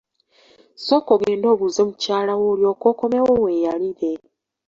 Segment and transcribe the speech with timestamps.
[0.85, 4.11] Sooka ogende obuuze mukyala wo olyoke okomewo weeyalire.